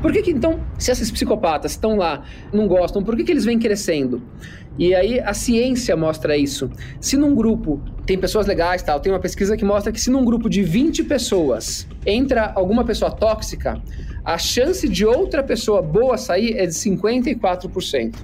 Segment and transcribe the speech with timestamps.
[0.00, 3.44] Por que, que então, se esses psicopatas estão lá, não gostam, por que, que eles
[3.44, 4.22] vêm crescendo?
[4.78, 6.70] E aí a ciência mostra isso.
[7.00, 10.24] Se num grupo tem pessoas legais, tal, tem uma pesquisa que mostra que se num
[10.24, 13.80] grupo de 20 pessoas entra alguma pessoa tóxica,
[14.24, 18.14] a chance de outra pessoa boa sair é de 54%.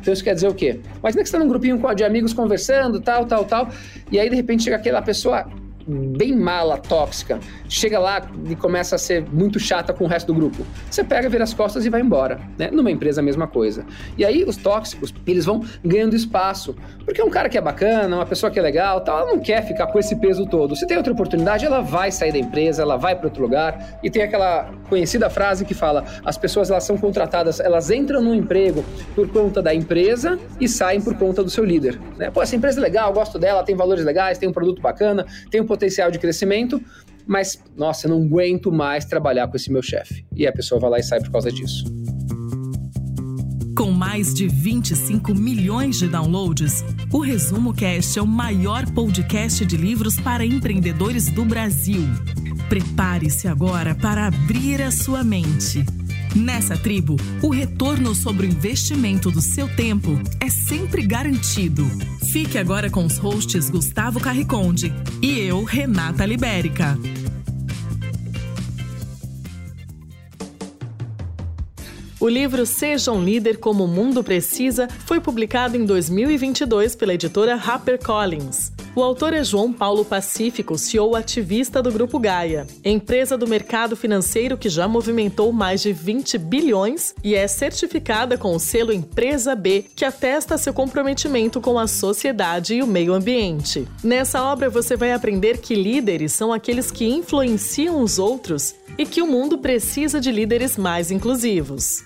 [0.00, 0.80] Então isso quer dizer o quê?
[0.98, 3.68] Imagina que você está num grupinho de amigos conversando, tal, tal, tal,
[4.10, 5.46] e aí de repente chega aquela pessoa
[5.86, 7.38] bem mala, tóxica,
[7.68, 10.64] chega lá e começa a ser muito chata com o resto do grupo.
[10.90, 12.40] Você pega, vira as costas e vai embora.
[12.58, 12.70] Né?
[12.70, 13.84] Numa empresa a mesma coisa.
[14.16, 16.74] E aí os tóxicos, eles vão ganhando espaço.
[17.04, 19.66] Porque um cara que é bacana, uma pessoa que é legal, tal, ela não quer
[19.66, 20.76] ficar com esse peso todo.
[20.76, 23.98] Se tem outra oportunidade, ela vai sair da empresa, ela vai para outro lugar.
[24.02, 28.34] E tem aquela conhecida frase que fala: as pessoas elas são contratadas, elas entram no
[28.34, 31.98] emprego por conta da empresa e saem por conta do seu líder.
[32.16, 32.30] Né?
[32.30, 35.60] Pô, essa empresa é legal, gosto dela, tem valores legais, tem um produto bacana, tem
[35.60, 36.82] um potencial de crescimento,
[37.26, 40.26] mas, nossa, não aguento mais trabalhar com esse meu chefe.
[40.36, 41.84] E a pessoa vai lá e sai por causa disso.
[43.74, 49.78] Com mais de 25 milhões de downloads, o Resumo Cast é o maior podcast de
[49.78, 52.02] livros para empreendedores do Brasil.
[52.68, 55.84] Prepare-se agora para abrir a sua mente.
[56.34, 61.84] Nessa tribo, o retorno sobre o investimento do seu tempo é sempre garantido.
[62.32, 66.98] Fique agora com os hosts Gustavo Carriconde e eu, Renata Libérica.
[72.18, 77.56] O livro Seja um Líder como o Mundo Precisa foi publicado em 2022 pela editora
[77.56, 78.71] HarperCollins.
[78.94, 84.58] O autor é João Paulo Pacífico, CEO ativista do Grupo Gaia, empresa do mercado financeiro
[84.58, 89.86] que já movimentou mais de 20 bilhões e é certificada com o selo Empresa B,
[89.96, 93.88] que atesta seu comprometimento com a sociedade e o meio ambiente.
[94.04, 99.22] Nessa obra você vai aprender que líderes são aqueles que influenciam os outros e que
[99.22, 102.04] o mundo precisa de líderes mais inclusivos.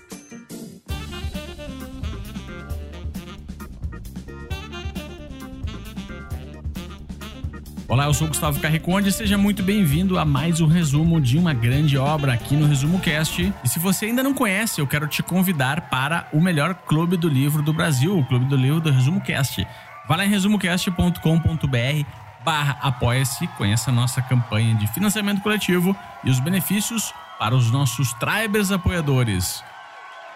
[7.88, 11.54] Olá, eu sou Gustavo Carriconde e seja muito bem-vindo a mais um resumo de uma
[11.54, 13.54] grande obra aqui no Resumo Cast.
[13.62, 17.28] E se você ainda não conhece, eu quero te convidar para o melhor clube do
[17.28, 19.64] livro do Brasil, o Clube do Livro do Resumo Cast.
[20.08, 22.06] Vá lá em resumocast.com.br
[22.44, 28.12] barra apoia-se, conheça a nossa campanha de financiamento coletivo e os benefícios para os nossos
[28.14, 29.62] tribers apoiadores.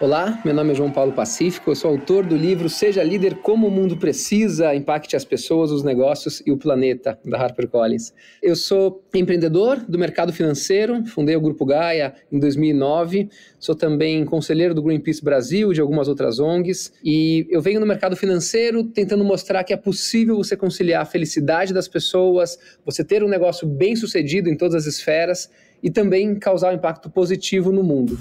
[0.01, 3.67] Olá, meu nome é João Paulo Pacífico, eu sou autor do livro Seja Líder Como
[3.67, 8.11] o Mundo Precisa, Impacte as Pessoas, os Negócios e o Planeta, da HarperCollins.
[8.41, 13.29] Eu sou empreendedor do mercado financeiro, fundei o Grupo Gaia em 2009,
[13.59, 17.85] sou também conselheiro do Greenpeace Brasil e de algumas outras ONGs, e eu venho no
[17.85, 23.23] mercado financeiro tentando mostrar que é possível você conciliar a felicidade das pessoas, você ter
[23.23, 25.47] um negócio bem sucedido em todas as esferas
[25.83, 28.17] e também causar um impacto positivo no mundo.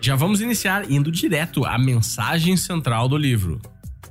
[0.00, 3.60] Já vamos iniciar indo direto à mensagem central do livro.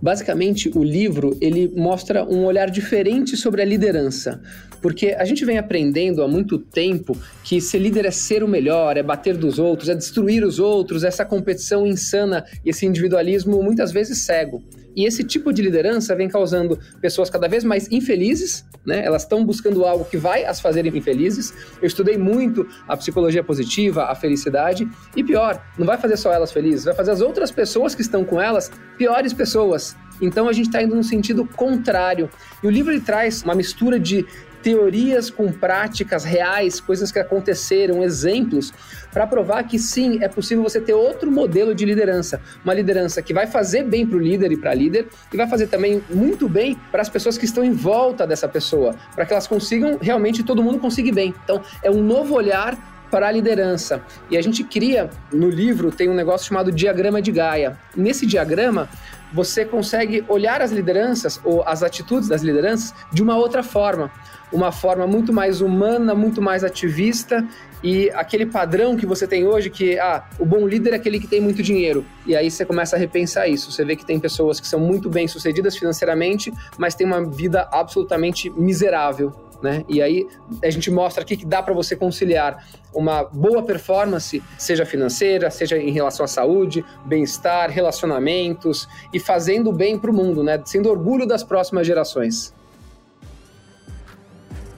[0.02, 4.42] Basicamente, o livro ele mostra um olhar diferente sobre a liderança,
[4.82, 8.96] porque a gente vem aprendendo há muito tempo que ser líder é ser o melhor,
[8.96, 13.92] é bater dos outros, é destruir os outros, essa competição insana e esse individualismo muitas
[13.92, 14.64] vezes cego.
[14.98, 19.06] E esse tipo de liderança vem causando pessoas cada vez mais infelizes, né?
[19.06, 21.54] Elas estão buscando algo que vai as fazer infelizes.
[21.80, 26.52] Eu estudei muito a psicologia positiva, a felicidade, e pior, não vai fazer só elas
[26.52, 29.96] felizes, vai fazer as outras pessoas que estão com elas piores pessoas.
[30.20, 32.28] Então a gente está indo no sentido contrário.
[32.64, 34.26] E o livro ele traz uma mistura de
[34.62, 38.74] teorias com práticas reais, coisas que aconteceram, exemplos,
[39.12, 42.42] para provar que sim, é possível você ter outro modelo de liderança.
[42.64, 45.48] Uma liderança que vai fazer bem para o líder e para a líder, e vai
[45.48, 49.34] fazer também muito bem para as pessoas que estão em volta dessa pessoa, para que
[49.34, 51.34] elas consigam realmente todo mundo conseguir bem.
[51.44, 52.78] Então, é um novo olhar
[53.10, 54.02] para a liderança.
[54.30, 57.78] E a gente cria, no livro, tem um negócio chamado diagrama de Gaia.
[57.96, 58.90] Nesse diagrama,
[59.34, 64.12] você consegue olhar as lideranças ou as atitudes das lideranças de uma outra forma
[64.52, 67.46] uma forma muito mais humana, muito mais ativista
[67.84, 71.28] e aquele padrão que você tem hoje que ah, o bom líder é aquele que
[71.28, 72.06] tem muito dinheiro.
[72.26, 73.72] E aí você começa a repensar isso.
[73.72, 77.68] Você vê que tem pessoas que são muito bem sucedidas financeiramente, mas têm uma vida
[77.72, 79.32] absolutamente miserável.
[79.62, 79.84] Né?
[79.90, 80.28] E aí
[80.64, 85.78] a gente mostra aqui que dá para você conciliar uma boa performance, seja financeira, seja
[85.78, 90.62] em relação à saúde, bem-estar, relacionamentos e fazendo bem para o mundo, né?
[90.66, 92.54] Sendo orgulho das próximas gerações.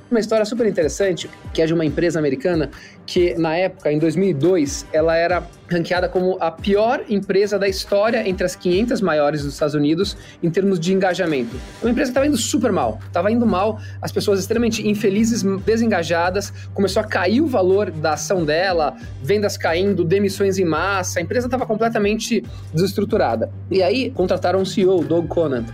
[0.09, 2.71] Uma história super interessante, que é de uma empresa americana
[3.05, 8.43] que, na época, em 2002, ela era ranqueada como a pior empresa da história entre
[8.43, 11.55] as 500 maiores dos Estados Unidos em termos de engajamento.
[11.79, 16.51] Uma empresa que estava indo super mal, estava indo mal, as pessoas extremamente infelizes, desengajadas,
[16.73, 21.45] começou a cair o valor da ação dela, vendas caindo, demissões em massa, a empresa
[21.45, 23.51] estava completamente desestruturada.
[23.69, 25.67] E aí contrataram um CEO, Doug Conant.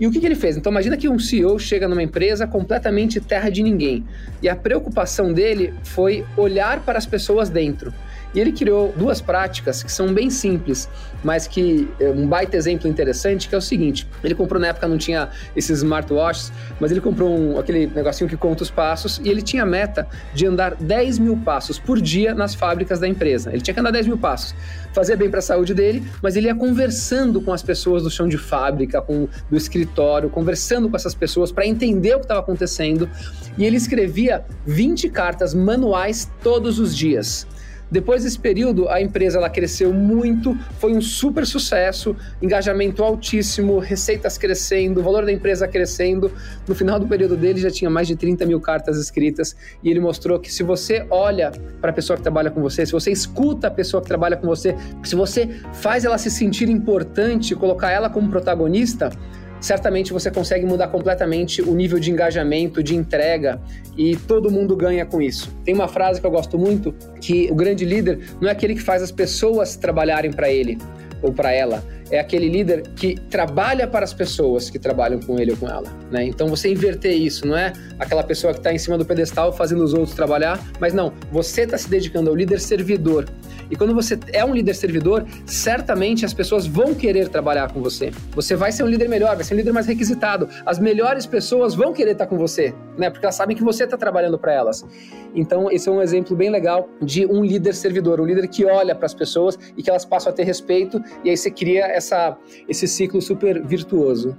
[0.00, 0.56] E o que, que, ele fez?
[0.56, 4.04] Então imagina que um CEO chega numa empresa completamente terra de ninguém.
[4.40, 7.92] E a preocupação dele foi olhar para as pessoas dentro.
[8.34, 10.88] E ele criou duas práticas que são bem simples,
[11.24, 14.86] mas que é um baita exemplo interessante, que é o seguinte: ele comprou na época
[14.86, 19.28] não tinha esses smartwatches, mas ele comprou um, aquele negocinho que conta os passos e
[19.28, 23.50] ele tinha a meta de andar 10 mil passos por dia nas fábricas da empresa.
[23.50, 24.54] Ele tinha que andar 10 mil passos.
[24.92, 28.28] Fazia bem para a saúde dele, mas ele ia conversando com as pessoas do chão
[28.28, 33.08] de fábrica, com do escritório, conversando com essas pessoas para entender o que estava acontecendo.
[33.56, 37.46] E ele escrevia 20 cartas manuais todos os dias.
[37.90, 44.36] Depois desse período, a empresa ela cresceu muito, foi um super sucesso, engajamento altíssimo, receitas
[44.36, 46.30] crescendo, o valor da empresa crescendo.
[46.66, 50.00] No final do período dele já tinha mais de 30 mil cartas escritas e ele
[50.00, 51.50] mostrou que se você olha
[51.80, 54.46] para a pessoa que trabalha com você, se você escuta a pessoa que trabalha com
[54.46, 59.10] você, se você faz ela se sentir importante, colocar ela como protagonista,
[59.60, 63.60] certamente você consegue mudar completamente o nível de engajamento, de entrega
[63.96, 65.52] e todo mundo ganha com isso.
[65.64, 68.82] Tem uma frase que eu gosto muito que o grande líder não é aquele que
[68.82, 70.78] faz as pessoas trabalharem para ele
[71.20, 75.52] ou para ela, é aquele líder que trabalha para as pessoas que trabalham com ele
[75.52, 75.88] ou com ela.
[76.10, 76.24] Né?
[76.24, 79.82] Então você inverter isso, não é aquela pessoa que está em cima do pedestal fazendo
[79.82, 83.26] os outros trabalhar, mas não, você está se dedicando ao líder servidor.
[83.70, 88.10] E quando você é um líder servidor, certamente as pessoas vão querer trabalhar com você.
[88.32, 90.48] Você vai ser um líder melhor, vai ser um líder mais requisitado.
[90.64, 93.10] As melhores pessoas vão querer estar com você, né?
[93.10, 94.86] Porque elas sabem que você está trabalhando para elas.
[95.34, 98.94] Então, esse é um exemplo bem legal de um líder servidor, um líder que olha
[98.94, 102.38] para as pessoas e que elas passam a ter respeito, e aí você cria essa,
[102.68, 104.36] esse ciclo super virtuoso.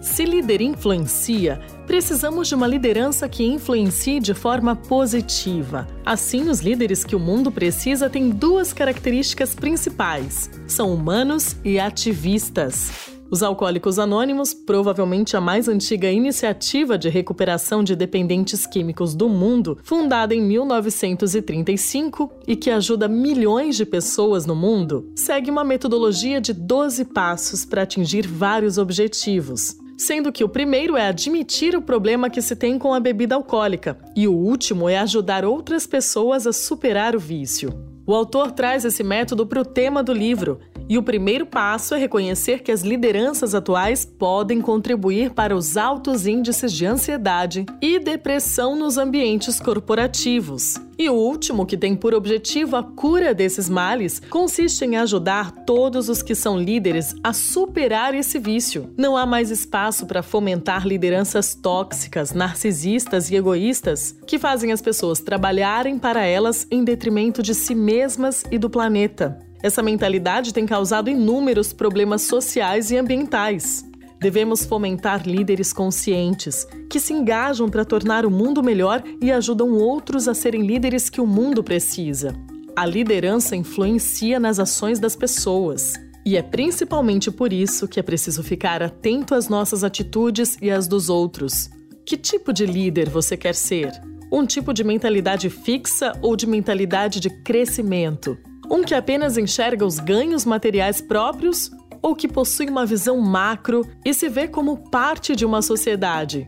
[0.00, 5.86] Se líder influencia, precisamos de uma liderança que influencie de forma positiva.
[6.04, 13.13] Assim, os líderes que o mundo precisa têm duas características principais: são humanos e ativistas.
[13.30, 19.78] Os Alcoólicos Anônimos, provavelmente a mais antiga iniciativa de recuperação de dependentes químicos do mundo,
[19.82, 26.52] fundada em 1935 e que ajuda milhões de pessoas no mundo, segue uma metodologia de
[26.52, 32.42] 12 passos para atingir vários objetivos sendo que o primeiro é admitir o problema que
[32.42, 37.14] se tem com a bebida alcoólica e o último é ajudar outras pessoas a superar
[37.14, 37.93] o vício.
[38.06, 41.98] O autor traz esse método para o tema do livro, e o primeiro passo é
[41.98, 48.76] reconhecer que as lideranças atuais podem contribuir para os altos índices de ansiedade e depressão
[48.76, 50.74] nos ambientes corporativos.
[50.98, 56.08] E o último, que tem por objetivo a cura desses males, consiste em ajudar todos
[56.08, 58.92] os que são líderes a superar esse vício.
[58.96, 65.20] Não há mais espaço para fomentar lideranças tóxicas, narcisistas e egoístas que fazem as pessoas
[65.20, 69.38] trabalharem para elas em detrimento de si mesmas e do planeta.
[69.62, 73.84] Essa mentalidade tem causado inúmeros problemas sociais e ambientais.
[74.24, 80.26] Devemos fomentar líderes conscientes, que se engajam para tornar o mundo melhor e ajudam outros
[80.26, 82.34] a serem líderes que o mundo precisa.
[82.74, 85.92] A liderança influencia nas ações das pessoas.
[86.24, 90.88] E é principalmente por isso que é preciso ficar atento às nossas atitudes e às
[90.88, 91.68] dos outros.
[92.06, 93.92] Que tipo de líder você quer ser?
[94.32, 98.38] Um tipo de mentalidade fixa ou de mentalidade de crescimento?
[98.70, 101.70] Um que apenas enxerga os ganhos materiais próprios
[102.04, 106.46] ou que possui uma visão macro e se vê como parte de uma sociedade.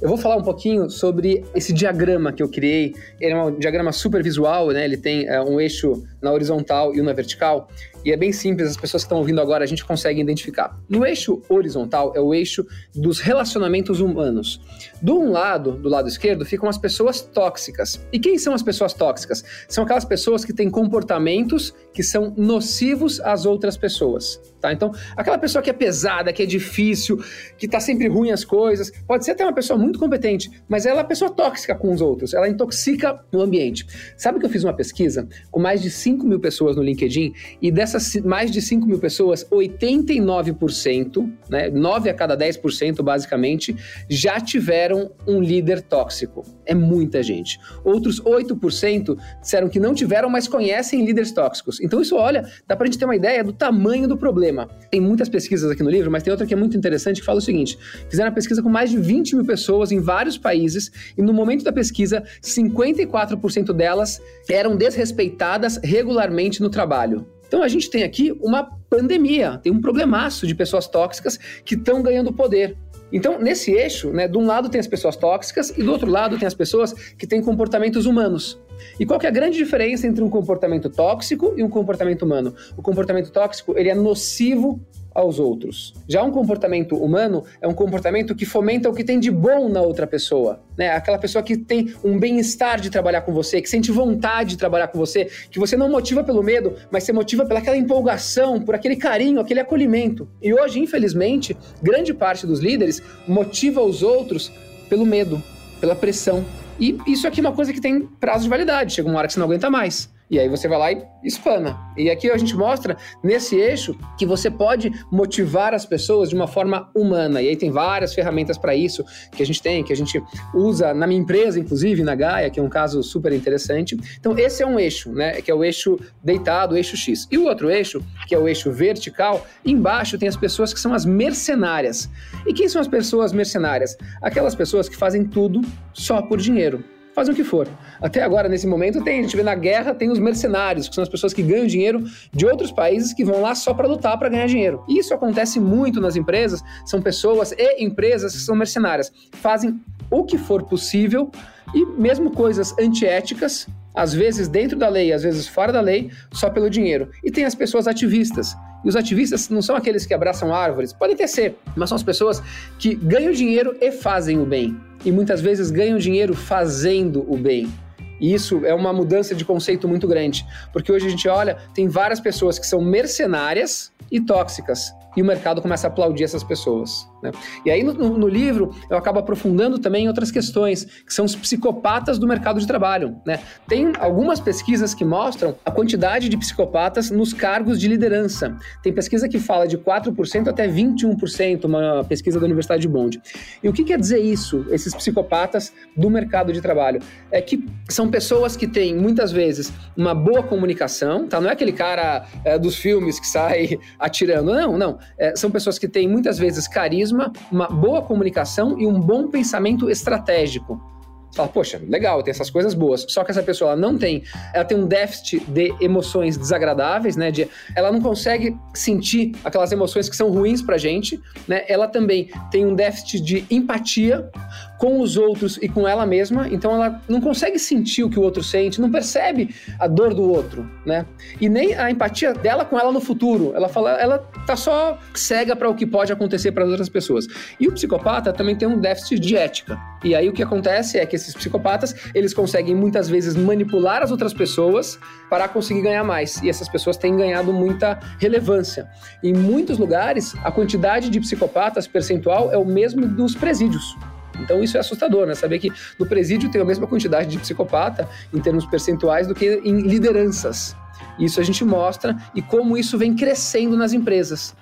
[0.00, 2.94] Eu vou falar um pouquinho sobre esse diagrama que eu criei.
[3.18, 4.84] Ele é um diagrama super visual, né?
[4.84, 7.68] Ele tem é, um eixo na horizontal e um na vertical.
[8.04, 10.78] E é bem simples, as pessoas que estão ouvindo agora a gente consegue identificar.
[10.88, 12.64] No eixo horizontal é o eixo
[12.94, 14.60] dos relacionamentos humanos.
[15.02, 18.00] Do um lado, do lado esquerdo, ficam as pessoas tóxicas.
[18.12, 19.44] E quem são as pessoas tóxicas?
[19.68, 24.40] São aquelas pessoas que têm comportamentos que são nocivos às outras pessoas.
[24.60, 24.72] Tá?
[24.72, 27.22] Então, aquela pessoa que é pesada, que é difícil,
[27.58, 31.00] que tá sempre ruim as coisas, pode ser até uma pessoa muito competente, mas ela
[31.00, 33.86] é uma pessoa tóxica com os outros, ela intoxica o ambiente.
[34.16, 37.70] Sabe que eu fiz uma pesquisa com mais de 5 mil pessoas no LinkedIn e
[37.70, 43.74] dessas dessas mais de 5 mil pessoas, 89%, né, 9 a cada 10% basicamente,
[44.08, 46.44] já tiveram um líder tóxico.
[46.66, 47.58] É muita gente.
[47.84, 51.80] Outros 8% disseram que não tiveram, mas conhecem líderes tóxicos.
[51.80, 54.68] Então isso, olha, dá pra gente ter uma ideia do tamanho do problema.
[54.90, 57.38] Tem muitas pesquisas aqui no livro, mas tem outra que é muito interessante que fala
[57.38, 57.78] o seguinte:
[58.10, 61.64] fizeram uma pesquisa com mais de 20 mil pessoas em vários países e no momento
[61.64, 64.20] da pesquisa, 54% delas
[64.50, 67.26] eram desrespeitadas regularmente no trabalho.
[67.46, 72.02] Então a gente tem aqui uma pandemia, tem um problemaço de pessoas tóxicas que estão
[72.02, 72.76] ganhando poder.
[73.12, 76.38] Então, nesse eixo, né, de um lado tem as pessoas tóxicas e do outro lado
[76.38, 78.58] tem as pessoas que têm comportamentos humanos.
[78.98, 82.54] E qual que é a grande diferença entre um comportamento tóxico e um comportamento humano?
[82.76, 84.80] O comportamento tóxico, ele é nocivo
[85.16, 85.94] aos outros.
[86.06, 89.80] Já um comportamento humano é um comportamento que fomenta o que tem de bom na
[89.80, 90.90] outra pessoa, né?
[90.90, 94.88] Aquela pessoa que tem um bem-estar de trabalhar com você, que sente vontade de trabalhar
[94.88, 98.96] com você, que você não motiva pelo medo, mas você motiva pelaquela empolgação, por aquele
[98.96, 100.28] carinho, aquele acolhimento.
[100.42, 104.52] E hoje, infelizmente, grande parte dos líderes motiva os outros
[104.88, 105.42] pelo medo,
[105.80, 106.44] pela pressão.
[106.78, 109.32] E isso aqui é uma coisa que tem prazo de validade, chega uma hora que
[109.32, 110.14] você não aguenta mais.
[110.28, 111.78] E aí você vai lá e espana.
[111.96, 116.48] E aqui a gente mostra nesse eixo que você pode motivar as pessoas de uma
[116.48, 117.40] forma humana.
[117.40, 120.20] E aí tem várias ferramentas para isso que a gente tem, que a gente
[120.52, 123.96] usa na minha empresa, inclusive na Gaia, que é um caso super interessante.
[124.18, 127.28] Então esse é um eixo, né, que é o eixo deitado, o eixo X.
[127.30, 130.92] E o outro eixo, que é o eixo vertical, embaixo tem as pessoas que são
[130.92, 132.10] as mercenárias.
[132.44, 133.96] E quem são as pessoas mercenárias?
[134.20, 135.60] Aquelas pessoas que fazem tudo
[135.92, 137.66] só por dinheiro fazem o que for.
[137.98, 141.02] Até agora, nesse momento, tem, a gente vê na guerra, tem os mercenários, que são
[141.02, 144.28] as pessoas que ganham dinheiro de outros países que vão lá só para lutar para
[144.28, 144.84] ganhar dinheiro.
[144.86, 149.80] E isso acontece muito nas empresas, são pessoas e empresas que são mercenárias, fazem
[150.10, 151.30] o que for possível
[151.74, 156.50] e mesmo coisas antiéticas, às vezes dentro da lei, às vezes fora da lei, só
[156.50, 157.08] pelo dinheiro.
[157.24, 158.54] E tem as pessoas ativistas.
[158.84, 162.02] E os ativistas não são aqueles que abraçam árvores, podem até ser, mas são as
[162.02, 162.42] pessoas
[162.78, 167.72] que ganham dinheiro e fazem o bem e muitas vezes ganham dinheiro fazendo o bem.
[168.20, 171.86] E isso é uma mudança de conceito muito grande, porque hoje a gente olha, tem
[171.86, 177.08] várias pessoas que são mercenárias e tóxicas e o mercado começa a aplaudir essas pessoas.
[177.22, 177.32] Né?
[177.64, 182.18] E aí no, no, livro eu acabo aprofundando também outras questões, que são os psicopatas
[182.18, 183.16] do mercado de trabalho.
[183.24, 183.40] Né?
[183.66, 188.56] Tem algumas pesquisas que mostram a quantidade de psicopatas nos cargos de liderança.
[188.82, 193.20] Tem pesquisa que fala de 4% até 21%, uma pesquisa da Universidade de Bond.
[193.62, 197.00] E o que quer dizer isso, esses psicopatas do mercado de trabalho?
[197.30, 201.40] É que são pessoas que têm, muitas vezes, uma boa comunicação, tá?
[201.40, 205.78] Não é aquele cara é, dos filmes que sai atirando, não, não é, são pessoas
[205.78, 210.95] que têm muitas vezes carisma, uma boa comunicação e um bom pensamento estratégico.
[211.36, 213.04] Fala, poxa, legal, tem essas coisas boas.
[213.10, 214.22] Só que essa pessoa ela não tem,
[214.54, 217.30] ela tem um déficit de emoções desagradáveis, né?
[217.30, 221.62] De, ela não consegue sentir aquelas emoções que são ruins pra gente, né?
[221.68, 224.30] Ela também tem um déficit de empatia
[224.78, 228.22] com os outros e com ela mesma, então ela não consegue sentir o que o
[228.22, 231.06] outro sente, não percebe a dor do outro, né?
[231.40, 233.52] E nem a empatia dela com ela no futuro.
[233.54, 237.26] Ela fala, ela tá só cega para o que pode acontecer para outras pessoas.
[237.58, 239.78] E o psicopata também tem um déficit de ética.
[240.04, 244.10] E aí o que acontece é que esses psicopatas, eles conseguem muitas vezes manipular as
[244.10, 246.40] outras pessoas para conseguir ganhar mais.
[246.42, 248.88] E essas pessoas têm ganhado muita relevância.
[249.22, 253.96] Em muitos lugares, a quantidade de psicopatas percentual é o mesmo dos presídios.
[254.40, 255.34] Então isso é assustador, né?
[255.34, 259.60] Saber que no presídio tem a mesma quantidade de psicopata em termos percentuais do que
[259.64, 260.76] em lideranças.
[261.18, 264.54] Isso a gente mostra e como isso vem crescendo nas empresas.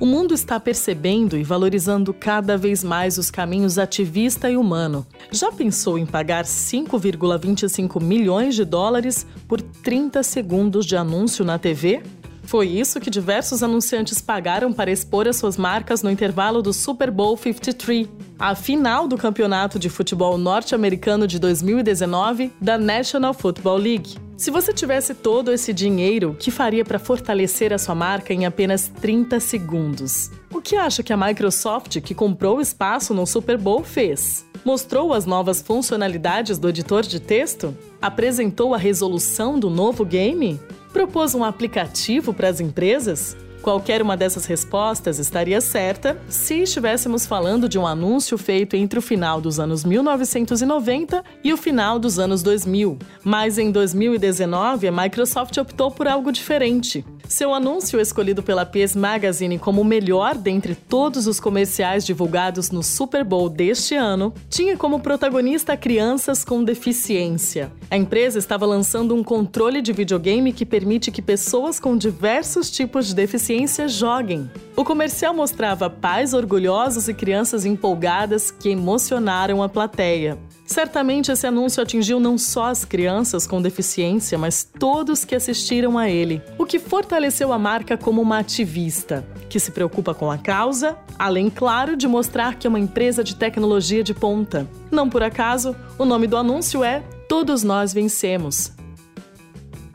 [0.00, 5.06] O mundo está percebendo e valorizando cada vez mais os caminhos ativista e humano.
[5.30, 12.02] Já pensou em pagar 5,25 milhões de dólares por 30 segundos de anúncio na TV?
[12.44, 17.10] Foi isso que diversos anunciantes pagaram para expor as suas marcas no intervalo do Super
[17.10, 24.29] Bowl 53, a final do campeonato de futebol norte-americano de 2019 da National Football League.
[24.40, 28.46] Se você tivesse todo esse dinheiro, o que faria para fortalecer a sua marca em
[28.46, 30.30] apenas 30 segundos?
[30.50, 34.46] O que acha que a Microsoft, que comprou o espaço no Super Bowl, fez?
[34.64, 37.76] Mostrou as novas funcionalidades do editor de texto?
[38.00, 40.58] Apresentou a resolução do novo game?
[40.90, 43.36] Propôs um aplicativo para as empresas?
[43.62, 49.02] Qualquer uma dessas respostas estaria certa se estivéssemos falando de um anúncio feito entre o
[49.02, 52.98] final dos anos 1990 e o final dos anos 2000.
[53.22, 57.04] Mas em 2019, a Microsoft optou por algo diferente.
[57.30, 62.82] Seu anúncio, escolhido pela PS Magazine como o melhor dentre todos os comerciais divulgados no
[62.82, 67.70] Super Bowl deste ano, tinha como protagonista crianças com deficiência.
[67.88, 73.06] A empresa estava lançando um controle de videogame que permite que pessoas com diversos tipos
[73.06, 74.50] de deficiência joguem.
[74.74, 80.36] O comercial mostrava pais orgulhosos e crianças empolgadas que emocionaram a plateia.
[80.66, 86.08] Certamente esse anúncio atingiu não só as crianças com deficiência, mas todos que assistiram a
[86.08, 87.19] ele, o que fortaleceu
[87.52, 92.54] a marca como uma ativista, que se preocupa com a causa, além, claro, de mostrar
[92.54, 94.66] que é uma empresa de tecnologia de ponta.
[94.90, 98.72] Não por acaso, o nome do anúncio é Todos Nós Vencemos.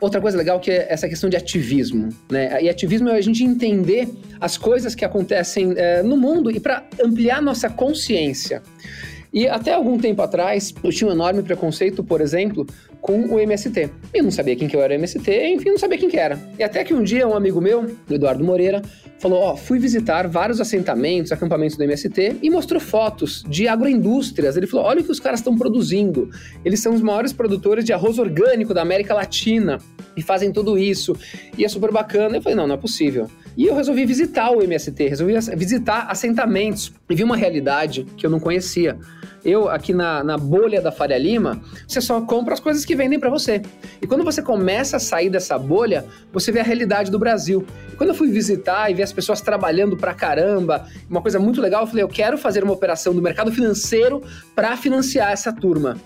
[0.00, 2.62] Outra coisa legal que é essa questão de ativismo, né?
[2.62, 4.08] E ativismo é a gente entender
[4.40, 8.62] as coisas que acontecem é, no mundo e para ampliar nossa consciência.
[9.32, 12.66] E até algum tempo atrás, eu tinha um enorme preconceito, por exemplo,
[13.00, 13.90] com o MST.
[14.12, 16.38] Eu não sabia quem que eu era o MST, enfim, não sabia quem que era.
[16.58, 18.82] E até que um dia um amigo meu, Eduardo Moreira,
[19.18, 24.56] falou: Ó, oh, fui visitar vários assentamentos, acampamentos do MST e mostrou fotos de agroindústrias.
[24.56, 26.30] Ele falou: olha o que os caras estão produzindo.
[26.64, 29.78] Eles são os maiores produtores de arroz orgânico da América Latina
[30.16, 31.14] e fazem tudo isso.
[31.56, 32.36] E é super bacana.
[32.36, 33.30] Eu falei: não, não é possível.
[33.56, 38.30] E eu resolvi visitar o MST, resolvi visitar assentamentos e vi uma realidade que eu
[38.30, 38.98] não conhecia.
[39.42, 43.18] Eu, aqui na, na bolha da Faria Lima, você só compra as coisas que vendem
[43.18, 43.62] para você.
[44.02, 47.64] E quando você começa a sair dessa bolha, você vê a realidade do Brasil.
[47.92, 51.60] E quando eu fui visitar e ver as pessoas trabalhando pra caramba, uma coisa muito
[51.60, 54.22] legal, eu falei, eu quero fazer uma operação do mercado financeiro
[54.54, 55.96] para financiar essa turma.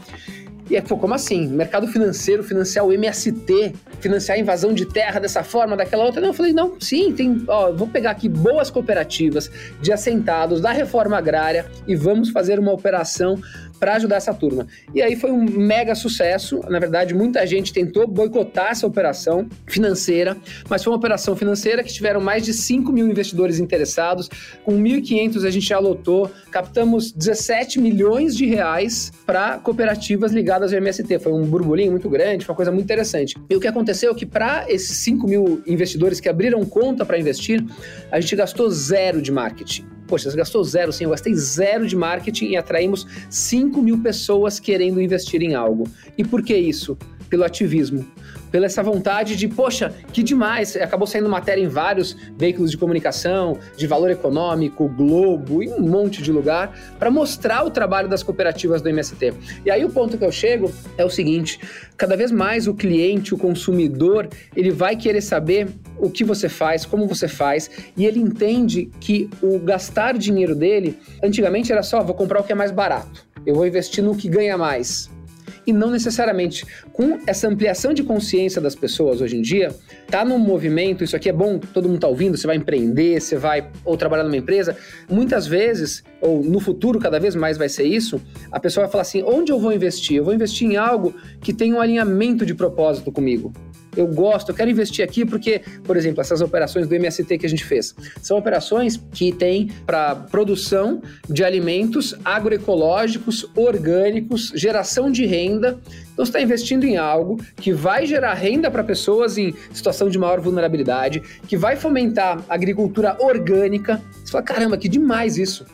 [0.71, 1.49] E é, pô, como assim?
[1.49, 6.21] Mercado financeiro, financiar o MST, financiar a invasão de terra dessa forma, daquela outra?
[6.21, 9.50] Não, eu falei, não, sim, tem, ó, vou pegar aqui boas cooperativas
[9.83, 13.41] de assentados da reforma agrária e vamos fazer uma operação
[13.81, 14.67] para ajudar essa turma.
[14.95, 16.61] E aí foi um mega sucesso.
[16.69, 20.37] Na verdade, muita gente tentou boicotar essa operação financeira,
[20.69, 24.29] mas foi uma operação financeira que tiveram mais de 5 mil investidores interessados.
[24.63, 30.79] Com 1.500 a gente já lotou, captamos 17 milhões de reais para cooperativas ligadas ao
[30.79, 31.19] MST.
[31.19, 33.35] Foi um burburinho muito grande, foi uma coisa muito interessante.
[33.49, 37.19] E o que aconteceu é que para esses 5 mil investidores que abriram conta para
[37.19, 37.65] investir,
[38.11, 40.00] a gente gastou zero de marketing.
[40.11, 44.59] Poxa, você gastou zero, sim, eu gastei zero de marketing e atraímos 5 mil pessoas
[44.59, 45.88] querendo investir em algo.
[46.19, 46.99] E por que isso?
[47.29, 48.05] Pelo ativismo
[48.50, 50.76] pela essa vontade de, poxa, que demais.
[50.76, 56.23] Acabou saindo matéria em vários veículos de comunicação, de valor econômico, Globo e um monte
[56.23, 59.35] de lugar, para mostrar o trabalho das cooperativas do MST.
[59.64, 61.61] E aí o ponto que eu chego é o seguinte:
[61.97, 66.85] cada vez mais o cliente, o consumidor, ele vai querer saber o que você faz,
[66.85, 72.14] como você faz, e ele entende que o gastar dinheiro dele, antigamente era só, vou
[72.14, 73.26] comprar o que é mais barato.
[73.45, 75.11] Eu vou investir no que ganha mais
[75.67, 76.67] e não necessariamente.
[76.93, 79.75] Com essa ampliação de consciência das pessoas hoje em dia,
[80.09, 83.37] tá num movimento, isso aqui é bom, todo mundo tá ouvindo, você vai empreender, você
[83.37, 84.77] vai ou trabalhar numa empresa,
[85.09, 88.20] muitas vezes, ou no futuro cada vez mais vai ser isso,
[88.51, 90.16] a pessoa vai falar assim: onde eu vou investir?
[90.16, 93.53] Eu vou investir em algo que tem um alinhamento de propósito comigo
[93.96, 97.48] eu gosto, eu quero investir aqui porque, por exemplo, essas operações do MST que a
[97.48, 105.79] gente fez, são operações que têm para produção de alimentos agroecológicos, orgânicos, geração de renda.
[106.12, 110.18] Então, você está investindo em algo que vai gerar renda para pessoas em situação de
[110.18, 114.00] maior vulnerabilidade, que vai fomentar agricultura orgânica.
[114.24, 115.64] Você fala, caramba, que demais isso.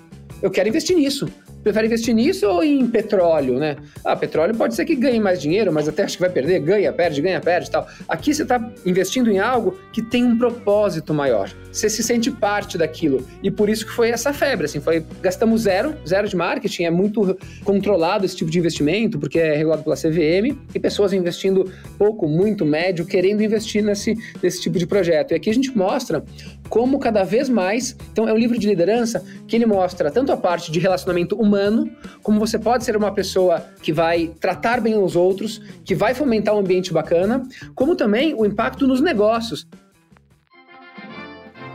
[0.43, 1.29] Eu quero investir nisso
[1.67, 3.77] prefere investir nisso ou em petróleo, né?
[4.05, 6.93] Ah, petróleo pode ser que ganhe mais dinheiro, mas até acho que vai perder, ganha,
[6.93, 7.89] perde, ganha, perde tal.
[8.09, 11.51] Aqui você está investindo em algo que tem um propósito maior.
[11.73, 13.27] Você se sente parte daquilo.
[13.43, 16.91] E por isso que foi essa febre, assim, foi gastamos zero, zero de marketing, é
[16.91, 22.29] muito controlado esse tipo de investimento, porque é regulado pela CVM, e pessoas investindo pouco,
[22.29, 25.33] muito, médio, querendo investir nesse, nesse tipo de projeto.
[25.33, 26.25] E aqui a gente mostra
[26.69, 30.37] como cada vez mais, então é um livro de liderança que ele mostra tanto a
[30.37, 31.91] parte de relacionamento humano
[32.23, 36.55] como você pode ser uma pessoa que vai tratar bem os outros, que vai fomentar
[36.55, 37.43] um ambiente bacana,
[37.75, 39.67] como também o impacto nos negócios.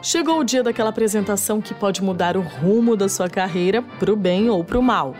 [0.04, 4.16] Chegou o dia daquela apresentação que pode mudar o rumo da sua carreira para o
[4.16, 5.16] bem ou para o mal.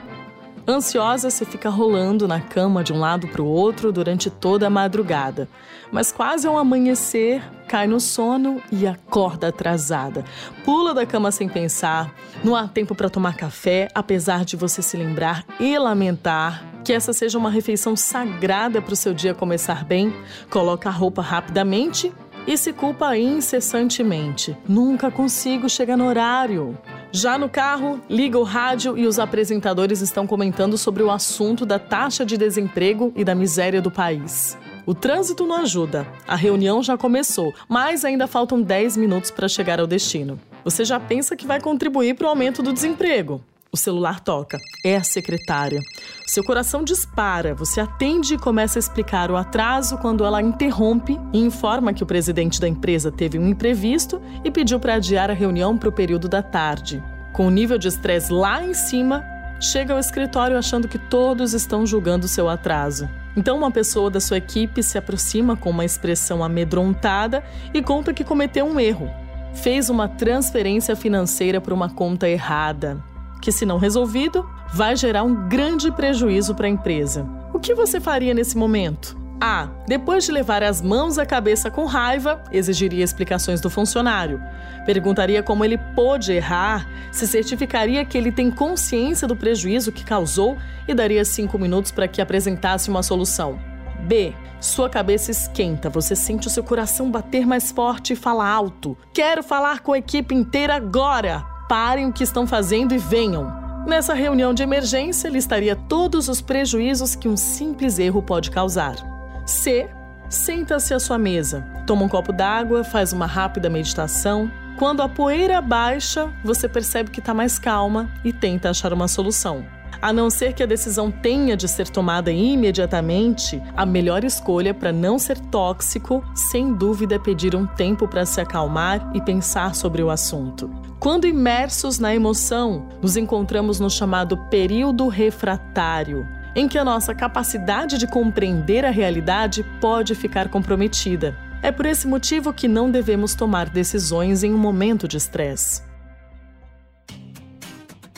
[0.68, 4.70] Ansiosa, você fica rolando na cama de um lado para o outro durante toda a
[4.70, 5.48] madrugada.
[5.92, 10.26] Mas quase ao amanhecer, cai no sono e acorda atrasada.
[10.66, 14.98] Pula da cama sem pensar, não há tempo para tomar café, apesar de você se
[14.98, 20.14] lembrar e lamentar que essa seja uma refeição sagrada para o seu dia começar bem.
[20.50, 22.12] Coloca a roupa rapidamente
[22.46, 24.58] e se culpa incessantemente.
[24.68, 26.78] Nunca consigo chegar no horário.
[27.10, 31.80] Já no carro, liga o rádio e os apresentadores estão comentando sobre o assunto da
[31.80, 34.58] taxa de desemprego e da miséria do país.
[34.86, 36.08] O trânsito não ajuda.
[36.28, 40.40] A reunião já começou, mas ainda faltam 10 minutos para chegar ao destino.
[40.64, 43.42] Você já pensa que vai contribuir para o aumento do desemprego.
[43.72, 44.60] O celular toca.
[44.84, 45.80] É a secretária.
[46.28, 47.56] Seu coração dispara.
[47.56, 52.06] Você atende e começa a explicar o atraso quando ela interrompe e informa que o
[52.06, 56.28] presidente da empresa teve um imprevisto e pediu para adiar a reunião para o período
[56.28, 57.02] da tarde.
[57.32, 59.24] Com o nível de estresse lá em cima,
[59.62, 63.08] chega ao escritório achando que todos estão julgando seu atraso.
[63.38, 67.44] Então, uma pessoa da sua equipe se aproxima com uma expressão amedrontada
[67.74, 69.10] e conta que cometeu um erro.
[69.54, 73.02] Fez uma transferência financeira para uma conta errada
[73.42, 77.28] que, se não resolvido, vai gerar um grande prejuízo para a empresa.
[77.54, 79.21] O que você faria nesse momento?
[79.42, 79.68] A.
[79.88, 84.40] Depois de levar as mãos à cabeça com raiva, exigiria explicações do funcionário.
[84.86, 90.56] Perguntaria como ele pôde errar, se certificaria que ele tem consciência do prejuízo que causou
[90.88, 93.60] e daria cinco minutos para que apresentasse uma solução.
[94.02, 94.34] B.
[94.60, 98.96] Sua cabeça esquenta, você sente o seu coração bater mais forte e fala alto.
[99.12, 101.52] Quero falar com a equipe inteira agora!
[101.72, 103.50] parem o que estão fazendo e venham.
[103.88, 109.21] Nessa reunião de emergência, listaria todos os prejuízos que um simples erro pode causar.
[109.52, 109.90] C.
[110.30, 114.50] Senta-se à sua mesa, toma um copo d'água, faz uma rápida meditação.
[114.78, 119.66] Quando a poeira baixa, você percebe que está mais calma e tenta achar uma solução.
[120.02, 124.92] A não ser que a decisão tenha de ser tomada imediatamente, a melhor escolha para
[124.92, 130.02] não ser tóxico, sem dúvida, é pedir um tempo para se acalmar e pensar sobre
[130.02, 130.72] o assunto.
[131.00, 137.98] Quando imersos na emoção, nos encontramos no chamado período refratário, em que a nossa capacidade
[137.98, 141.36] de compreender a realidade pode ficar comprometida.
[141.62, 145.91] É por esse motivo que não devemos tomar decisões em um momento de estresse.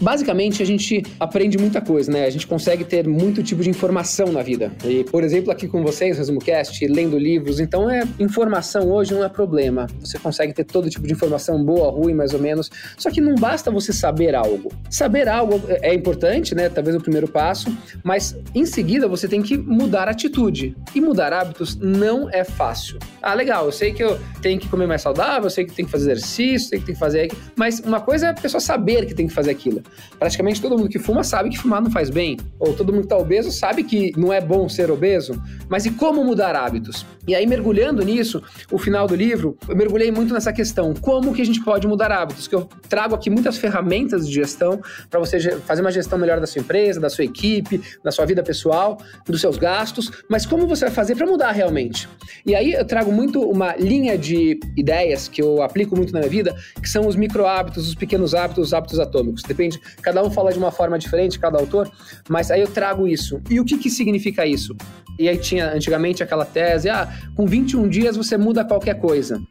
[0.01, 2.25] Basicamente, a gente aprende muita coisa, né?
[2.25, 4.71] A gente consegue ter muito tipo de informação na vida.
[4.83, 9.23] E, por exemplo, aqui com vocês, Resumo Cast, lendo livros, então é informação hoje não
[9.23, 9.87] é problema.
[9.99, 12.71] Você consegue ter todo tipo de informação boa, ruim, mais ou menos.
[12.97, 14.71] Só que não basta você saber algo.
[14.89, 16.69] Saber algo é importante, né?
[16.69, 20.75] Talvez o primeiro passo, mas em seguida você tem que mudar atitude.
[20.95, 22.97] E mudar hábitos não é fácil.
[23.21, 25.85] Ah, legal, eu sei que eu tenho que comer mais saudável, eu sei que tem
[25.85, 29.05] que fazer exercício, sei que tem que fazer, mas uma coisa é a pessoa saber
[29.05, 29.82] que tem que fazer aquilo.
[30.19, 32.37] Praticamente todo mundo que fuma sabe que fumar não faz bem.
[32.59, 35.41] Ou todo mundo que está obeso sabe que não é bom ser obeso.
[35.69, 37.05] Mas e como mudar hábitos?
[37.25, 40.93] E aí, mergulhando nisso, o final do livro, eu mergulhei muito nessa questão.
[40.93, 42.47] Como que a gente pode mudar hábitos?
[42.47, 46.47] Que eu trago aqui muitas ferramentas de gestão para você fazer uma gestão melhor da
[46.47, 50.11] sua empresa, da sua equipe, da sua vida pessoal, dos seus gastos.
[50.29, 52.09] Mas como você vai fazer para mudar realmente?
[52.45, 56.29] E aí eu trago muito uma linha de ideias que eu aplico muito na minha
[56.29, 59.43] vida, que são os micro hábitos, os pequenos hábitos, os hábitos atômicos.
[59.43, 61.91] Depende Cada um fala de uma forma diferente, cada autor,
[62.29, 63.41] mas aí eu trago isso.
[63.49, 64.75] E o que, que significa isso?
[65.19, 69.41] E aí tinha antigamente aquela tese, ah, com 21 dias você muda qualquer coisa.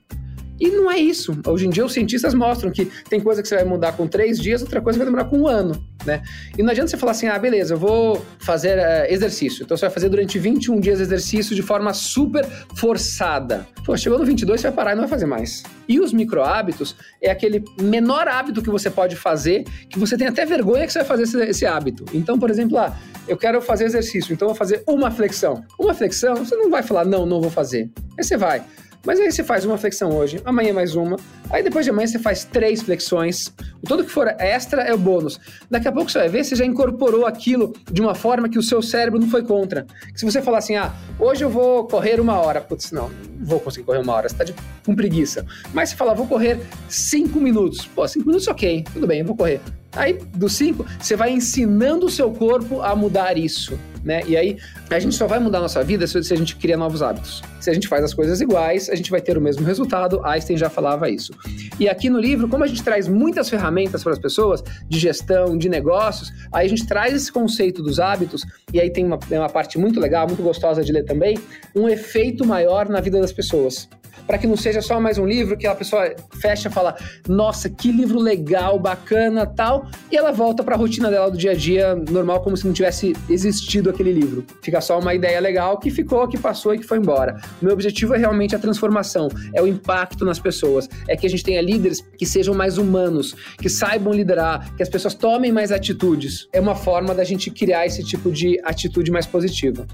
[0.63, 1.37] E não é isso.
[1.45, 4.39] Hoje em dia os cientistas mostram que tem coisa que você vai mudar com três
[4.39, 6.23] dias, outra coisa vai demorar com um ano, né?
[6.57, 9.65] E não adianta você falar assim, ah, beleza, eu vou fazer uh, exercício.
[9.65, 12.47] Então você vai fazer durante 21 dias exercício de forma super
[12.77, 13.67] forçada.
[13.85, 15.65] Pô, chegou no 22 você vai parar e não vai fazer mais.
[15.89, 20.29] E os micro hábitos é aquele menor hábito que você pode fazer, que você tem
[20.29, 22.05] até vergonha que você vai fazer esse, esse hábito.
[22.15, 22.97] Então, por exemplo, ah,
[23.27, 25.65] eu quero fazer exercício, então vou fazer uma flexão.
[25.77, 27.91] Uma flexão, você não vai falar, não, não vou fazer.
[28.17, 28.63] Aí você vai.
[29.05, 31.17] Mas aí você faz uma flexão hoje, amanhã mais uma,
[31.51, 33.53] aí depois de amanhã você faz três flexões.
[33.83, 35.41] O todo que for extra é o bônus.
[35.69, 38.63] Daqui a pouco você vai ver, você já incorporou aquilo de uma forma que o
[38.63, 39.87] seu cérebro não foi contra.
[40.15, 43.59] Se você falar assim, ah, hoje eu vou correr uma hora, putz, não, não vou
[43.59, 44.55] conseguir correr uma hora, você tá de,
[44.87, 45.45] com preguiça.
[45.75, 47.87] Mas você fala, vou correr cinco minutos.
[47.87, 49.61] Pô, cinco minutos ok, tudo bem, eu vou correr.
[49.95, 54.23] Aí, dos cinco, você vai ensinando o seu corpo a mudar isso né?
[54.27, 54.59] E aí
[54.91, 57.43] a gente só vai mudar a nossa vida se a gente cria novos hábitos.
[57.61, 60.21] Se a gente faz as coisas iguais, a gente vai ter o mesmo resultado.
[60.25, 61.33] Einstein já falava isso.
[61.79, 65.57] E aqui no livro, como a gente traz muitas ferramentas para as pessoas de gestão,
[65.57, 69.39] de negócios, aí a gente traz esse conceito dos hábitos e aí tem uma, tem
[69.39, 71.39] uma parte muito legal, muito gostosa de ler também,
[71.75, 73.89] um efeito maior na vida das pessoas
[74.33, 76.97] para que não seja só mais um livro que a pessoa fecha e fala:
[77.29, 81.51] "Nossa, que livro legal, bacana", tal, e ela volta para a rotina dela do dia
[81.51, 84.43] a dia normal como se não tivesse existido aquele livro.
[84.63, 87.39] Fica só uma ideia legal que ficou, que passou e que foi embora.
[87.61, 91.45] Meu objetivo é realmente a transformação, é o impacto nas pessoas, é que a gente
[91.45, 96.49] tenha líderes que sejam mais humanos, que saibam liderar, que as pessoas tomem mais atitudes.
[96.55, 99.87] É uma forma da gente criar esse tipo de atitude mais positiva.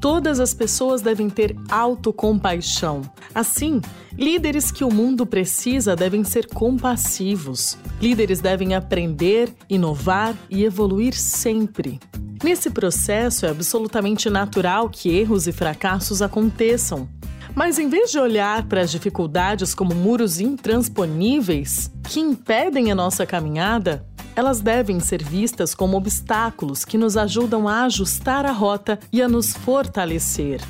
[0.00, 3.02] Todas as pessoas devem ter autocompaixão.
[3.34, 3.80] Assim,
[4.16, 7.76] líderes que o mundo precisa devem ser compassivos.
[8.00, 11.98] Líderes devem aprender, inovar e evoluir sempre.
[12.44, 17.08] Nesse processo, é absolutamente natural que erros e fracassos aconteçam.
[17.52, 23.26] Mas em vez de olhar para as dificuldades como muros intransponíveis que impedem a nossa
[23.26, 24.06] caminhada,
[24.38, 29.28] elas devem ser vistas como obstáculos que nos ajudam a ajustar a rota e a
[29.28, 30.60] nos fortalecer.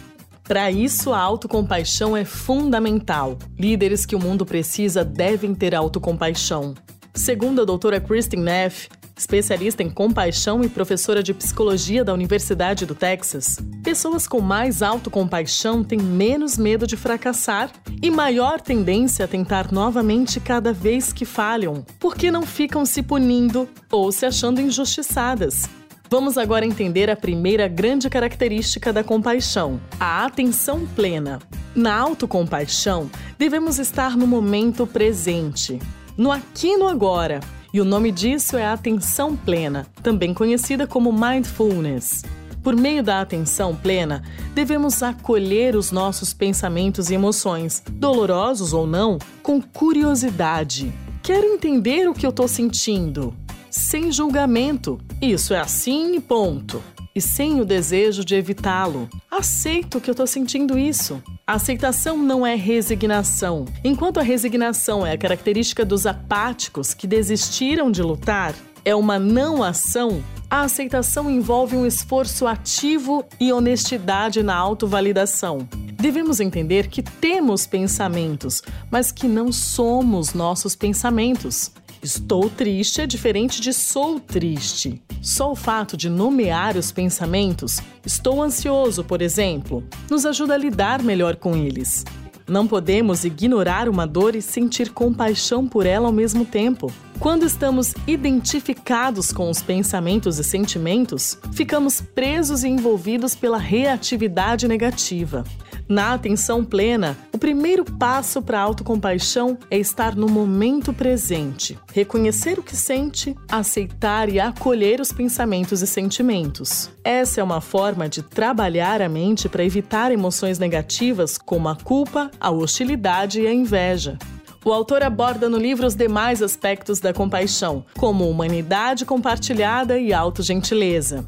[0.42, 3.36] Para isso, a autocompaixão é fundamental.
[3.58, 6.74] Líderes que o mundo precisa devem ter autocompaixão.
[7.14, 12.94] Segundo a doutora Kristen Neff, especialista em compaixão e professora de psicologia da Universidade do
[12.94, 19.72] Texas, pessoas com mais autocompaixão têm menos medo de fracassar e maior tendência a tentar
[19.72, 25.68] novamente cada vez que falham, porque não ficam se punindo ou se achando injustiçadas.
[26.10, 31.38] Vamos agora entender a primeira grande característica da compaixão, a atenção plena.
[31.74, 35.78] Na autocompaixão, devemos estar no momento presente,
[36.16, 37.40] no aqui no agora,
[37.72, 42.24] e o nome disso é atenção plena, também conhecida como mindfulness.
[42.62, 44.22] Por meio da atenção plena,
[44.54, 50.92] devemos acolher os nossos pensamentos e emoções, dolorosos ou não, com curiosidade.
[51.22, 53.34] Quero entender o que eu estou sentindo,
[53.70, 54.98] sem julgamento.
[55.20, 56.82] Isso é assim e ponto.
[57.18, 59.10] E sem o desejo de evitá-lo.
[59.28, 61.20] Aceito que eu estou sentindo isso.
[61.44, 63.64] A aceitação não é resignação.
[63.82, 68.54] Enquanto a resignação é a característica dos apáticos que desistiram de lutar,
[68.84, 75.68] é uma não ação, a aceitação envolve um esforço ativo e honestidade na autovalidação.
[75.94, 81.72] Devemos entender que temos pensamentos, mas que não somos nossos pensamentos.
[82.02, 85.02] Estou triste é diferente de sou triste.
[85.20, 91.02] Só o fato de nomear os pensamentos, estou ansioso, por exemplo, nos ajuda a lidar
[91.02, 92.04] melhor com eles.
[92.46, 96.90] Não podemos ignorar uma dor e sentir compaixão por ela ao mesmo tempo.
[97.18, 105.44] Quando estamos identificados com os pensamentos e sentimentos, ficamos presos e envolvidos pela reatividade negativa.
[105.88, 112.58] Na atenção plena, o primeiro passo para a autocompaixão é estar no momento presente, reconhecer
[112.58, 116.90] o que sente, aceitar e acolher os pensamentos e sentimentos.
[117.02, 122.30] Essa é uma forma de trabalhar a mente para evitar emoções negativas como a culpa,
[122.38, 124.18] a hostilidade e a inveja.
[124.62, 131.24] O autor aborda no livro os demais aspectos da compaixão, como humanidade compartilhada e autogentileza.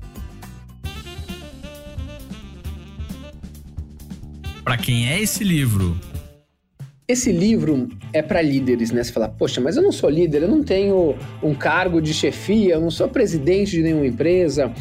[4.65, 5.97] Para quem é esse livro?
[7.09, 9.03] Esse livro é para líderes, né?
[9.03, 12.75] Você fala, poxa, mas eu não sou líder, eu não tenho um cargo de chefia,
[12.75, 14.73] eu não sou presidente de nenhuma empresa.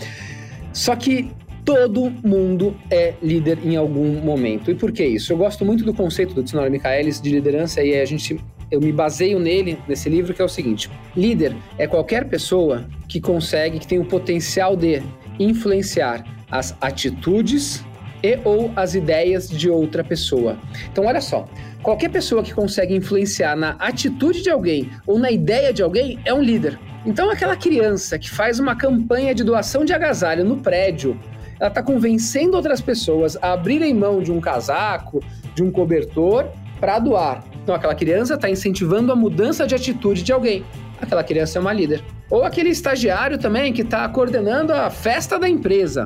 [0.71, 1.31] Só que
[1.65, 4.69] todo mundo é líder em algum momento.
[4.69, 5.33] E por que isso?
[5.33, 8.39] Eu gosto muito do conceito do Tsunori Michaelis de liderança e a gente
[8.69, 13.19] eu me baseio nele, nesse livro, que é o seguinte: líder é qualquer pessoa que
[13.19, 15.01] consegue, que tem o potencial de
[15.39, 17.83] influenciar as atitudes
[18.23, 20.57] e ou as ideias de outra pessoa.
[20.91, 21.47] Então, olha só,
[21.81, 26.33] qualquer pessoa que consegue influenciar na atitude de alguém ou na ideia de alguém é
[26.33, 26.79] um líder.
[27.05, 31.17] Então, aquela criança que faz uma campanha de doação de agasalho no prédio,
[31.59, 35.23] ela está convencendo outras pessoas a abrirem mão de um casaco,
[35.55, 36.47] de um cobertor,
[36.79, 37.43] para doar.
[37.63, 40.65] Então, aquela criança está incentivando a mudança de atitude de alguém.
[41.01, 42.03] Aquela criança é uma líder.
[42.29, 46.05] Ou aquele estagiário também que está coordenando a festa da empresa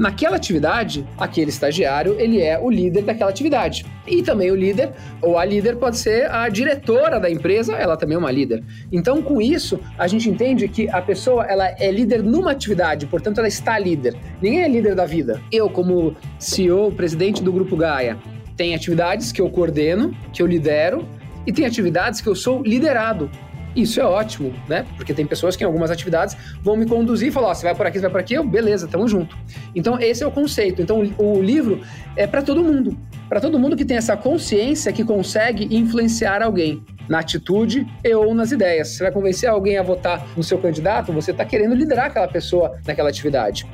[0.00, 3.84] Naquela atividade, aquele estagiário, ele é o líder daquela atividade.
[4.06, 8.14] E também o líder, ou a líder pode ser a diretora da empresa, ela também
[8.14, 8.64] é uma líder.
[8.90, 13.40] Então, com isso, a gente entende que a pessoa, ela é líder numa atividade, portanto,
[13.40, 14.16] ela está líder.
[14.40, 15.38] Ninguém é líder da vida.
[15.52, 18.16] Eu, como CEO, presidente do Grupo Gaia,
[18.56, 21.06] tem atividades que eu coordeno, que eu lidero,
[21.46, 23.30] e tem atividades que eu sou liderado.
[23.74, 24.84] Isso é ótimo, né?
[24.96, 27.74] Porque tem pessoas que em algumas atividades vão me conduzir e falar: oh, você vai
[27.74, 29.36] por aqui, você vai por aqui, eu, beleza, tamo junto.
[29.74, 30.82] Então, esse é o conceito.
[30.82, 31.80] Então, o livro
[32.16, 32.96] é para todo mundo.
[33.28, 38.34] Para todo mundo que tem essa consciência que consegue influenciar alguém na atitude e ou
[38.34, 38.88] nas ideias.
[38.88, 42.78] Você vai convencer alguém a votar no seu candidato, você está querendo liderar aquela pessoa
[42.86, 43.66] naquela atividade.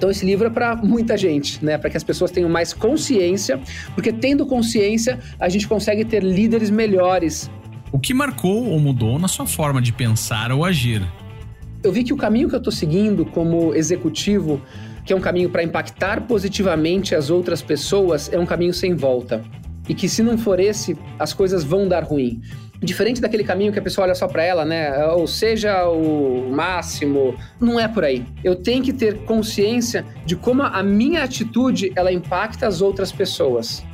[0.00, 1.76] Então esse livro é para muita gente, né?
[1.76, 3.60] Para que as pessoas tenham mais consciência,
[3.94, 7.50] porque tendo consciência a gente consegue ter líderes melhores
[7.92, 11.02] o que marcou ou mudou na sua forma de pensar ou agir?
[11.82, 14.60] Eu vi que o caminho que eu estou seguindo como executivo,
[15.04, 19.42] que é um caminho para impactar positivamente as outras pessoas, é um caminho sem volta.
[19.88, 22.40] e que se não for esse, as coisas vão dar ruim.
[22.80, 25.04] Diferente daquele caminho que a pessoa olha só para ela, né?
[25.08, 28.24] Ou seja, o máximo, não é por aí.
[28.44, 33.84] Eu tenho que ter consciência de como a minha atitude ela impacta as outras pessoas.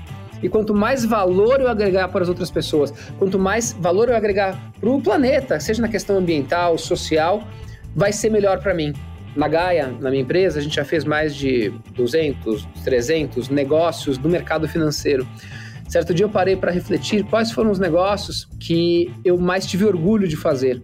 [0.42, 4.61] E quanto mais valor eu agregar para as outras pessoas, quanto mais valor eu agregar
[4.79, 7.42] para o planeta, seja na questão ambiental, social,
[7.94, 8.92] vai ser melhor para mim.
[9.35, 14.29] Na Gaia, na minha empresa, a gente já fez mais de 200, 300 negócios do
[14.29, 15.27] mercado financeiro.
[15.88, 20.27] Certo dia eu parei para refletir quais foram os negócios que eu mais tive orgulho
[20.27, 20.83] de fazer.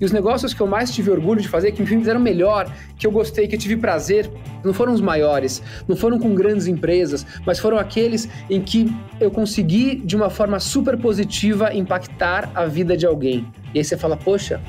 [0.00, 3.06] E os negócios que eu mais tive orgulho de fazer, que me fizeram melhor, que
[3.06, 4.30] eu gostei, que eu tive prazer,
[4.64, 9.30] não foram os maiores, não foram com grandes empresas, mas foram aqueles em que eu
[9.30, 13.46] consegui, de uma forma super positiva, impactar a vida de alguém.
[13.74, 14.60] E aí você fala, poxa,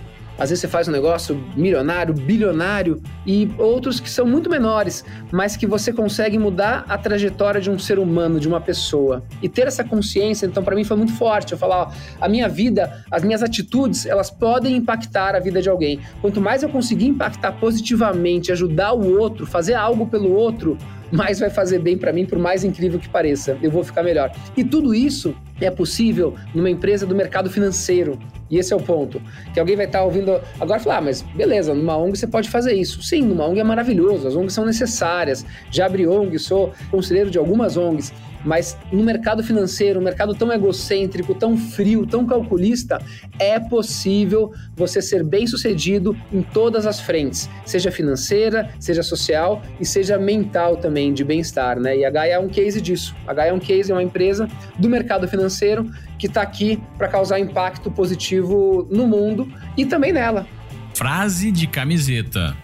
[0.42, 5.56] às vezes você faz um negócio milionário, bilionário e outros que são muito menores, mas
[5.56, 9.24] que você consegue mudar a trajetória de um ser humano, de uma pessoa.
[9.40, 11.52] E ter essa consciência, então, para mim foi muito forte.
[11.52, 15.70] Eu falar, ó, a minha vida, as minhas atitudes, elas podem impactar a vida de
[15.70, 16.00] alguém.
[16.22, 20.76] Quanto mais eu conseguir impactar positivamente, ajudar o outro, fazer algo pelo outro,
[21.12, 23.58] mais vai fazer bem para mim, por mais incrível que pareça.
[23.62, 24.32] Eu vou ficar melhor.
[24.56, 28.18] E tudo isso é possível numa empresa do mercado financeiro.
[28.50, 29.22] E esse é o ponto.
[29.54, 32.50] Que alguém vai estar tá ouvindo agora falar, ah, mas beleza, numa ONG você pode
[32.50, 33.02] fazer isso.
[33.02, 35.46] Sim, numa ONG é maravilhoso, as ONGs são necessárias.
[35.70, 38.14] Já abri ONG, sou conselheiro de algumas ONGs.
[38.44, 43.02] Mas no mercado financeiro, um mercado tão egocêntrico, tão frio, tão calculista,
[43.40, 49.86] é possível você ser bem sucedido em todas as frentes, seja financeira, seja social e
[49.86, 51.80] seja mental também, de bem-estar.
[51.80, 51.98] Né?
[51.98, 53.16] E a Gaia é um case disso.
[53.28, 57.08] A Gaia é um case, é uma empresa do mercado financeiro que está aqui para
[57.08, 60.46] causar impacto positivo no mundo e também nela.
[60.94, 62.56] Frase de camiseta.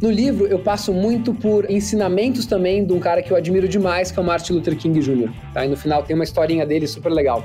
[0.00, 4.12] No livro, eu passo muito por ensinamentos também de um cara que eu admiro demais,
[4.12, 5.32] que é o Martin Luther King Jr.
[5.52, 5.66] Tá?
[5.66, 7.44] E no final tem uma historinha dele super legal.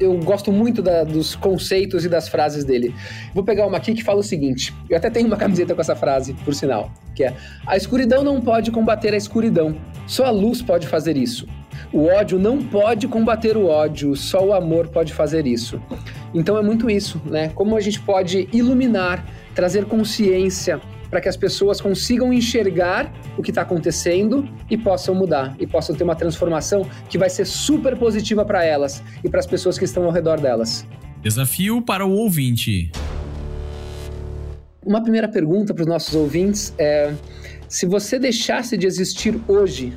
[0.00, 2.92] Eu gosto muito da, dos conceitos e das frases dele.
[3.32, 5.94] Vou pegar uma aqui que fala o seguinte: eu até tenho uma camiseta com essa
[5.94, 7.32] frase, por sinal, que é:
[7.64, 11.46] A escuridão não pode combater a escuridão, só a luz pode fazer isso.
[11.92, 15.80] O ódio não pode combater o ódio, só o amor pode fazer isso.
[16.34, 17.52] Então é muito isso, né?
[17.54, 20.80] Como a gente pode iluminar, trazer consciência
[21.14, 25.94] para que as pessoas consigam enxergar o que está acontecendo e possam mudar e possam
[25.94, 29.84] ter uma transformação que vai ser super positiva para elas e para as pessoas que
[29.84, 30.84] estão ao redor delas.
[31.22, 32.90] Desafio para o ouvinte.
[34.84, 37.14] Uma primeira pergunta para os nossos ouvintes é:
[37.68, 39.92] se você deixasse de existir hoje,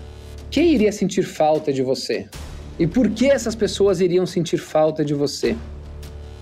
[0.52, 2.30] quem iria sentir falta de você?
[2.78, 5.58] E por que essas pessoas iriam sentir falta de você?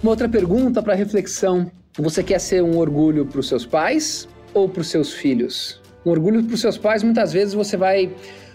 [0.03, 4.67] Uma outra pergunta para reflexão: você quer ser um orgulho para os seus pais ou
[4.67, 5.79] para os seus filhos?
[6.03, 8.11] Um orgulho para os seus pais, muitas vezes você vai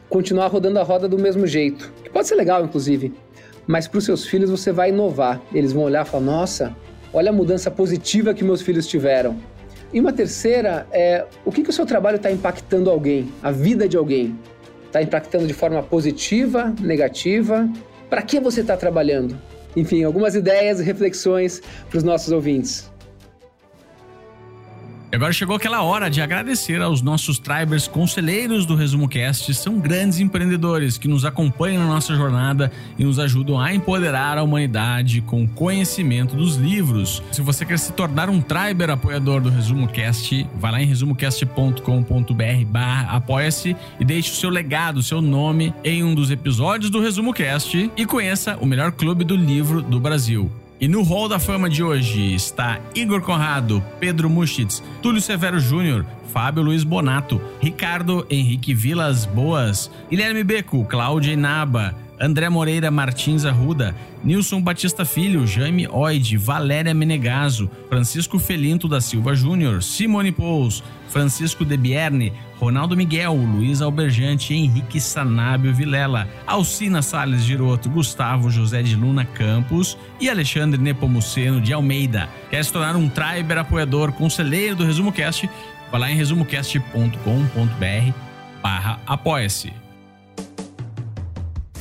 [0.08, 3.12] continuar rodando a roda do mesmo jeito, que pode ser legal, inclusive,
[3.66, 5.40] mas para os seus filhos você vai inovar.
[5.52, 6.76] Eles vão olhar e falar: nossa,
[7.12, 9.36] olha a mudança positiva que meus filhos tiveram.
[9.92, 13.88] E uma terceira é o que, que o seu trabalho está impactando alguém, a vida
[13.88, 14.38] de alguém.
[14.86, 17.68] Está impactando de forma positiva, negativa?
[18.08, 19.38] Para que você está trabalhando?
[19.76, 22.89] Enfim, algumas ideias e reflexões para os nossos ouvintes.
[25.12, 29.52] E agora chegou aquela hora de agradecer aos nossos tribers conselheiros do Resumo Cast.
[29.54, 34.42] São grandes empreendedores que nos acompanham na nossa jornada e nos ajudam a empoderar a
[34.44, 37.20] humanidade com conhecimento dos livros.
[37.32, 42.64] Se você quer se tornar um triber apoiador do Resumo Cast, vai lá em resumocast.com.br
[42.68, 47.00] barra apoia-se e deixe o seu legado, o seu nome em um dos episódios do
[47.00, 50.48] Resumo Cast e conheça o melhor clube do livro do Brasil.
[50.80, 56.06] E no Hall da Fama de hoje está Igor Conrado, Pedro Muschitz, Túlio Severo Júnior,
[56.32, 63.96] Fábio Luiz Bonato, Ricardo Henrique Vilas Boas, Guilherme Beco, Cláudia Inaba, André Moreira Martins Arruda,
[64.22, 71.64] Nilson Batista Filho, Jaime Oide, Valéria Menegaso, Francisco Felinto da Silva Júnior, Simone Pous, Francisco
[71.64, 78.94] De Bierne, Ronaldo Miguel, Luiz Alberjante, Henrique Sanábio Vilela, Alcina Sales Giroto, Gustavo José de
[78.94, 82.28] Luna Campos e Alexandre Nepomuceno de Almeida.
[82.50, 85.48] Quer se tornar um Triber apoiador, conselheiro do Resumo Cast?
[85.90, 88.12] Vá lá em resumocast.com.br
[88.62, 89.79] barra apoia-se.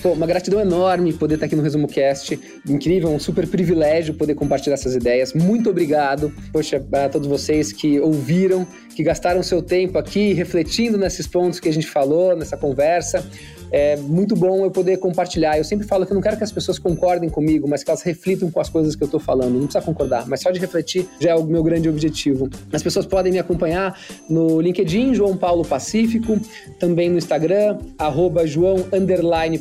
[0.02, 2.40] Pô, uma gratidão enorme poder estar aqui no Resumo Cast.
[2.68, 5.34] Incrível, um super privilégio poder compartilhar essas ideias.
[5.34, 11.28] Muito obrigado, poxa, a todos vocês que ouviram, que gastaram seu tempo aqui refletindo nesses
[11.28, 13.30] pontos que a gente falou, nessa conversa.
[13.72, 15.58] É muito bom eu poder compartilhar.
[15.58, 18.02] Eu sempre falo que eu não quero que as pessoas concordem comigo, mas que elas
[18.02, 19.54] reflitam com as coisas que eu estou falando.
[19.54, 22.50] Não precisa concordar, mas só de refletir já é o meu grande objetivo.
[22.72, 26.40] As pessoas podem me acompanhar no LinkedIn, João Paulo Pacífico,
[26.80, 28.86] também no Instagram, arroba João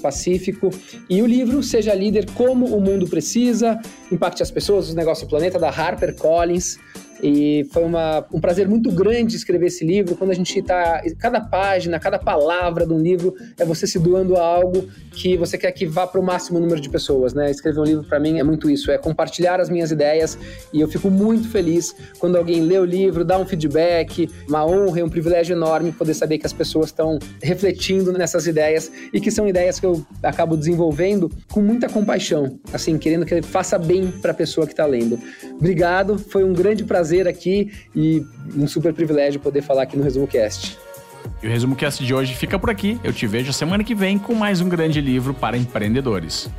[0.00, 0.70] Pacífico.
[1.08, 3.78] E o livro Seja Líder Como o Mundo Precisa,
[4.10, 6.78] Impacte as Pessoas, os Negócios do Planeta, da Harper Collins.
[7.22, 10.16] E foi uma, um prazer muito grande escrever esse livro.
[10.16, 11.02] Quando a gente está.
[11.18, 15.58] Cada página, cada palavra de um livro é você se doando a algo que você
[15.58, 17.50] quer que vá para o máximo número de pessoas, né?
[17.50, 20.38] Escrever um livro para mim é muito isso, é compartilhar as minhas ideias
[20.72, 25.00] e eu fico muito feliz quando alguém lê o livro, dá um feedback, uma honra
[25.00, 29.30] e um privilégio enorme poder saber que as pessoas estão refletindo nessas ideias e que
[29.30, 34.30] são ideias que eu acabo desenvolvendo com muita compaixão, assim, querendo que faça bem para
[34.30, 35.18] a pessoa que está lendo.
[35.54, 38.22] Obrigado, foi um grande prazer prazer aqui e
[38.54, 40.76] um super privilégio poder falar aqui no Resumo Cast.
[41.42, 43.00] E o Resumo Cast de hoje fica por aqui.
[43.02, 46.50] Eu te vejo semana que vem com mais um grande livro para empreendedores.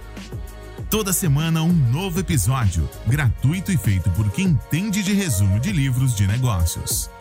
[0.89, 6.15] Toda semana um novo episódio, gratuito e feito por quem entende de resumo de livros
[6.15, 7.11] de negócios.